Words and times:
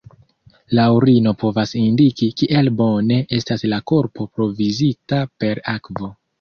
La 0.77 0.85
urino 0.95 1.33
povas 1.43 1.73
indiki, 1.81 2.31
kiel 2.43 2.73
bone 2.81 3.21
estas 3.41 3.67
la 3.75 3.81
korpo 3.95 4.29
provizita 4.41 5.25
per 5.41 5.67
akvo. 5.79 6.15